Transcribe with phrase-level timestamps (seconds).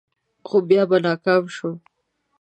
[0.47, 1.75] خو بیا به ناکام شوم.